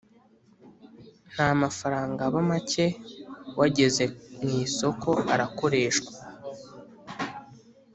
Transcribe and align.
Ntamafaranga 1.33 2.21
aba 2.27 2.41
macye 2.49 2.85
wageze 3.59 4.03
mu 4.39 4.47
isoko 4.65 5.09
arakoreshwa 5.33 6.11